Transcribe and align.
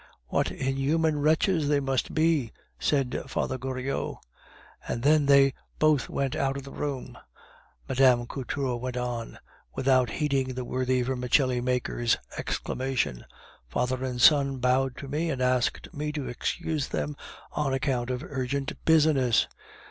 "What 0.29 0.49
inhuman 0.49 1.19
wretches 1.19 1.67
they 1.67 1.79
must 1.79 2.15
be!" 2.15 2.51
said 2.79 3.21
Father 3.27 3.59
Goriot. 3.59 4.15
"And 4.87 5.03
then 5.03 5.27
they 5.27 5.53
both 5.77 6.09
went 6.09 6.35
out 6.35 6.57
of 6.57 6.63
the 6.63 6.71
room," 6.71 7.19
Mme. 7.87 8.23
Couture 8.25 8.77
went 8.77 8.97
on, 8.97 9.37
without 9.75 10.09
heeding 10.09 10.55
the 10.55 10.65
worthy 10.65 11.03
vermicelli 11.03 11.61
maker's 11.61 12.17
exclamation; 12.35 13.25
"father 13.69 14.03
and 14.03 14.19
son 14.19 14.57
bowed 14.57 14.97
to 14.97 15.07
me, 15.07 15.29
and 15.29 15.39
asked 15.39 15.93
me 15.93 16.11
to 16.13 16.27
excuse 16.27 16.87
them 16.87 17.15
on 17.51 17.71
account 17.71 18.09
of 18.09 18.23
urgent 18.23 18.71
business! 18.85 19.45